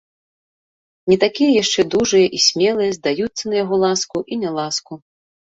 [1.11, 4.93] Не такія яшчэ дужыя і смелыя здаюцца на яго ласку і няласку.